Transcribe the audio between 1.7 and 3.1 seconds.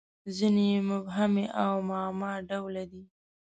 معما ډوله دي.